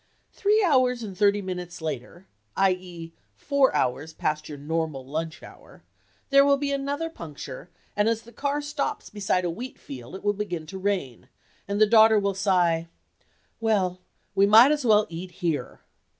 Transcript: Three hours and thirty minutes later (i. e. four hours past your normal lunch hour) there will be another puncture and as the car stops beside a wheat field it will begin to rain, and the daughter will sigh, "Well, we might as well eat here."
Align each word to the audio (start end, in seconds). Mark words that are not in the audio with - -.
Three 0.33 0.63
hours 0.63 1.03
and 1.03 1.15
thirty 1.15 1.43
minutes 1.43 1.79
later 1.79 2.25
(i. 2.57 2.71
e. 2.71 3.13
four 3.35 3.71
hours 3.75 4.13
past 4.13 4.49
your 4.49 4.57
normal 4.57 5.05
lunch 5.05 5.43
hour) 5.43 5.83
there 6.31 6.43
will 6.43 6.57
be 6.57 6.71
another 6.71 7.07
puncture 7.07 7.69
and 7.95 8.09
as 8.09 8.23
the 8.23 8.31
car 8.31 8.63
stops 8.63 9.11
beside 9.11 9.45
a 9.45 9.51
wheat 9.51 9.77
field 9.77 10.15
it 10.15 10.23
will 10.23 10.33
begin 10.33 10.65
to 10.65 10.79
rain, 10.79 11.29
and 11.67 11.79
the 11.79 11.85
daughter 11.85 12.17
will 12.17 12.33
sigh, 12.33 12.87
"Well, 13.59 14.01
we 14.33 14.47
might 14.47 14.71
as 14.71 14.83
well 14.83 15.05
eat 15.11 15.33
here." 15.33 15.81